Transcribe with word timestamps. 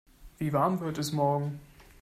Wie 0.39 0.51
warm 0.51 0.79
wird 0.79 0.97
es 0.97 1.11
morgen? 1.13 1.59